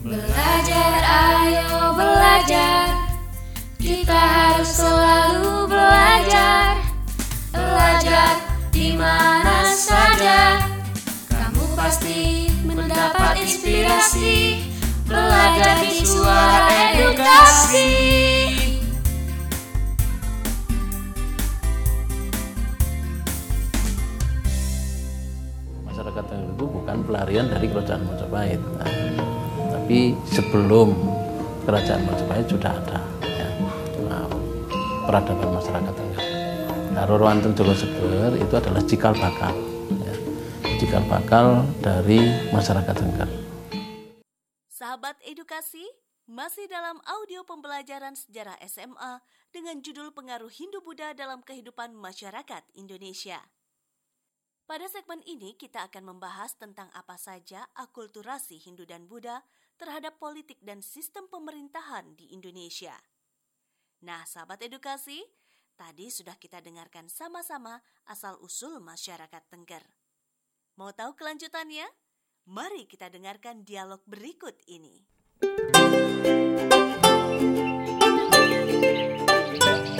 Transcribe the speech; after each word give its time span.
Belajar, 0.00 0.96
ayo 1.04 1.92
belajar. 1.92 2.88
Kita 3.76 4.16
harus 4.16 4.80
selalu 4.80 5.68
belajar. 5.68 6.80
Belajar 7.52 8.40
di 8.72 8.96
mana 8.96 9.68
saja. 9.76 10.64
Kamu 11.28 11.76
pasti 11.76 12.48
mendapat 12.64 13.44
inspirasi. 13.44 14.64
Belajar 15.04 15.84
di 15.84 16.00
suara 16.00 16.96
edukasi. 16.96 17.92
masyarakat 25.84 26.24
itu 26.56 26.64
bukan 26.64 27.04
pelarian 27.04 27.46
dari 27.52 27.68
kerajaan 27.68 28.08
Majapahit 28.08 28.60
Nah, 28.80 29.39
tapi 29.90 30.14
sebelum 30.22 30.94
kerajaan 31.66 32.06
Majapahit 32.06 32.46
sudah 32.46 32.78
ada 32.78 33.02
ya, 33.26 33.48
nah, 34.06 34.22
peradaban 35.02 35.50
masyarakat 35.50 35.92
Tengger 35.98 36.24
nah, 36.94 37.02
Roro 37.10 37.26
Anteng 37.26 37.58
Joko 37.58 37.74
Seger 37.74 38.38
itu 38.38 38.54
adalah 38.54 38.86
cikal 38.86 39.18
bakal 39.18 39.50
ya, 39.98 40.14
cikal 40.78 41.02
bakal 41.10 41.66
dari 41.82 42.22
masyarakat 42.54 42.94
Tengger 42.94 43.26
Sahabat 44.70 45.18
edukasi, 45.26 45.82
masih 46.22 46.70
dalam 46.70 47.02
audio 47.10 47.42
pembelajaran 47.42 48.14
sejarah 48.14 48.62
SMA 48.70 49.18
dengan 49.50 49.82
judul 49.82 50.14
Pengaruh 50.14 50.54
Hindu-Buddha 50.54 51.18
dalam 51.18 51.42
Kehidupan 51.42 51.98
Masyarakat 51.98 52.62
Indonesia. 52.78 53.42
Pada 54.70 54.86
segmen 54.86 55.18
ini 55.26 55.58
kita 55.58 55.90
akan 55.90 56.14
membahas 56.14 56.54
tentang 56.54 56.94
apa 56.94 57.18
saja 57.18 57.66
akulturasi 57.74 58.54
Hindu 58.54 58.86
dan 58.86 59.10
Buddha 59.10 59.42
terhadap 59.80 60.20
politik 60.20 60.60
dan 60.60 60.84
sistem 60.84 61.24
pemerintahan 61.32 62.12
di 62.12 62.36
Indonesia. 62.36 62.92
Nah, 64.04 64.28
sahabat 64.28 64.60
edukasi, 64.60 65.24
tadi 65.80 66.12
sudah 66.12 66.36
kita 66.36 66.60
dengarkan 66.60 67.08
sama-sama 67.08 67.80
asal-usul 68.04 68.84
masyarakat 68.84 69.42
Tengger. 69.48 69.84
Mau 70.76 70.92
tahu 70.92 71.16
kelanjutannya? 71.16 71.88
Mari 72.52 72.84
kita 72.84 73.08
dengarkan 73.08 73.64
dialog 73.64 74.04
berikut 74.04 74.60
ini. 74.68 75.08
Semalam 79.60 79.99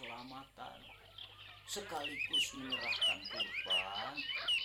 keselamatan. 0.00 0.80
Sekaligus 1.68 2.56
menyerahkan 2.56 3.20
kurban, 3.28 4.16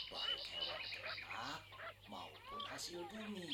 baik 0.08 0.42
hewan 0.48 0.84
ternak 0.96 1.62
maupun 2.08 2.62
hasil 2.72 3.04
bumi. 3.12 3.52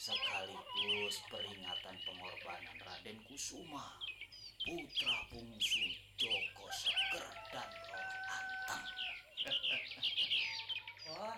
Sekaligus 0.00 1.20
peringatan 1.28 1.96
pengorbanan 2.08 2.76
Raden 2.88 3.20
Kusuma, 3.28 4.00
putra 4.64 5.16
bungsu 5.28 5.84
Joko 6.16 6.66
Seger 6.72 7.28
dan 7.52 7.68
Roro 7.68 8.16
Anteng. 8.32 8.86
Wah, 11.12 11.36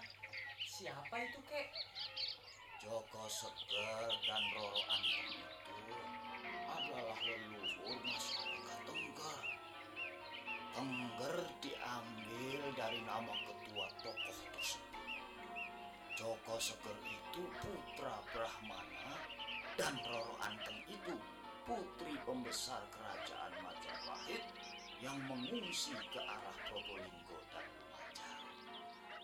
siapa 0.62 1.16
itu 1.26 1.40
kek? 1.50 1.68
Joko 2.86 3.26
Seger 3.26 4.08
dan 4.30 4.42
Roro 4.54 4.80
Anteng 4.88 5.53
dari 12.84 13.00
nama 13.08 13.32
ketua 13.48 13.88
tokoh 13.96 14.36
tersebut. 14.52 15.08
Joko 16.20 16.60
Seger 16.60 16.92
itu 17.08 17.48
putra 17.56 18.12
Brahmana 18.28 19.16
dan 19.80 19.96
Roro 20.04 20.36
Anteng 20.44 20.84
itu 20.84 21.16
putri 21.64 22.12
pembesar 22.28 22.84
kerajaan 22.92 23.56
Majapahit 23.64 24.44
yang 25.00 25.16
mengungsi 25.24 25.96
ke 25.96 26.20
arah 26.20 26.56
Probolinggo 26.68 27.40
dan 27.48 27.64
Lumajang. 27.72 28.44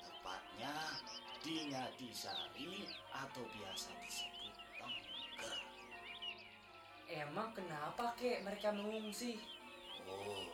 Tepatnya 0.09 0.77
di 1.44 1.56
Ngadisari 1.69 2.88
atau 3.12 3.44
biasa 3.44 3.92
disebut 4.00 4.56
Tengger. 4.81 5.59
Emang 7.12 7.53
kenapa 7.53 8.16
kek 8.16 8.41
mereka 8.41 8.72
mengungsi? 8.72 9.37
Oh, 10.09 10.48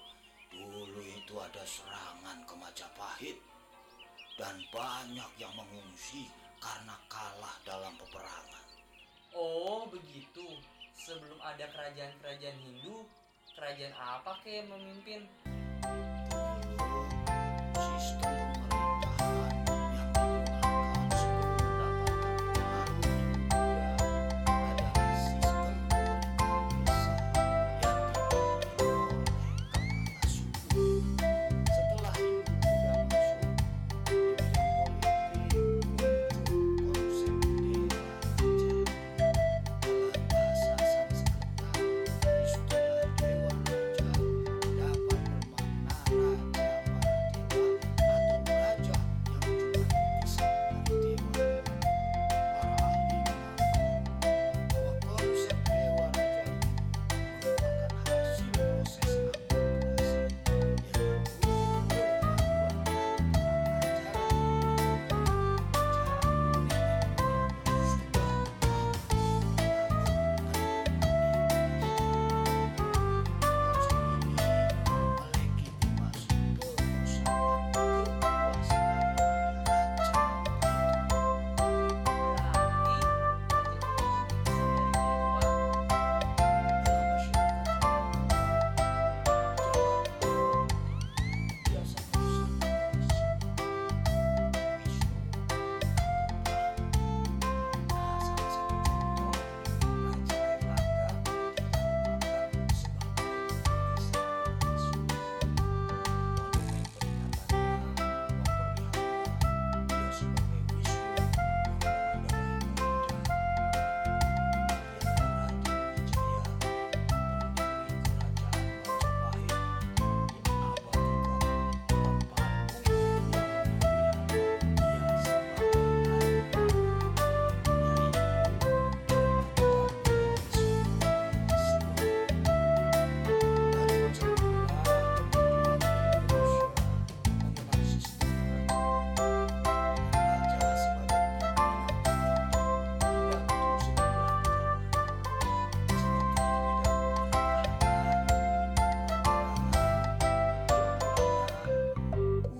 dulu 0.56 1.02
itu 1.04 1.34
ada 1.36 1.62
serangan 1.68 2.40
ke 2.48 2.54
Majapahit 2.56 3.38
dan 4.40 4.56
banyak 4.72 5.30
yang 5.36 5.52
mengungsi 5.52 6.28
karena 6.60 6.96
kalah 7.08 7.56
dalam 7.68 7.92
peperangan. 8.00 8.64
Oh, 9.36 9.84
begitu. 9.92 10.56
Sebelum 10.96 11.36
ada 11.44 11.68
kerajaan-kerajaan 11.68 12.58
Hindu, 12.64 13.04
kerajaan 13.52 13.92
apa 13.92 14.40
kek 14.40 14.64
yang 14.64 14.68
memimpin? 14.72 15.28
Dulu 16.64 17.04
sistem 17.76 18.45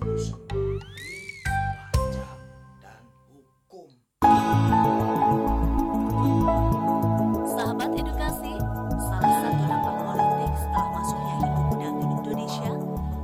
Sahabat 0.07 0.23
edukasi, 7.91 8.55
salah 9.03 9.35
satu 9.43 9.67
dampak 9.67 9.95
politik 10.07 10.55
setelah 10.55 10.87
masuknya 10.95 11.35
Hindu 11.43 11.59
Buddha 11.67 11.91
ke 11.91 12.05
Indonesia 12.07 12.71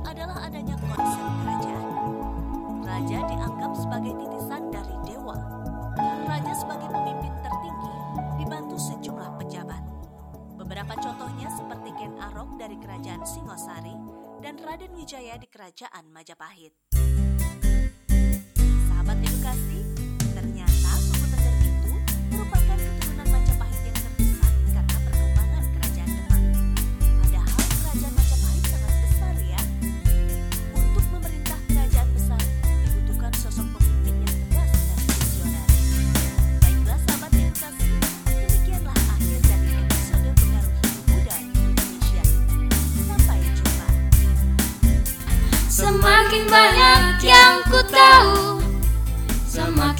adalah 0.04 0.36
adanya 0.44 0.76
konsep 0.76 1.24
kerajaan. 1.40 1.88
Raja 2.84 3.18
dianggap 3.32 3.72
sebagai 3.80 4.12
titisan 4.20 4.68
dari 4.68 4.92
dewa. 5.08 5.40
Raja 6.28 6.52
sebagai 6.52 6.92
pemimpin 6.92 7.32
tertinggi 7.40 7.96
dibantu 8.44 8.76
sejumlah 8.76 9.40
pejabat. 9.40 9.80
Beberapa 10.60 11.00
contohnya 11.00 11.48
seperti 11.48 11.96
Ken 11.96 12.12
Arok 12.20 12.60
dari 12.60 12.76
Kerajaan 12.76 13.24
Singosari 13.24 13.93
dan 14.44 14.60
Raden 14.60 14.92
Wijaya 14.92 15.40
di 15.40 15.48
Kerajaan 15.48 16.12
Majapahit. 16.12 16.83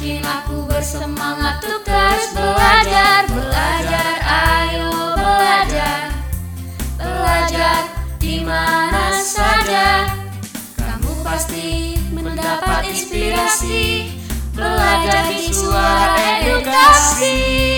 Semakin 0.05 0.21
aku 0.21 0.69
bersemangat 0.69 1.65
untuk 1.65 1.81
terus 1.89 2.37
belajar 2.37 3.25
Belajar, 3.25 4.13
ayo 4.21 5.17
belajar. 5.17 6.13
Belajar 7.01 7.89
di 8.21 8.45
mana 8.45 9.17
saja. 9.17 10.13
Kamu 10.77 11.25
pasti 11.25 11.97
mendapat 12.13 12.85
inspirasi. 12.93 14.13
Belajar 14.53 15.25
di 15.33 15.49
suara 15.49 16.37
edukasi 16.37 17.74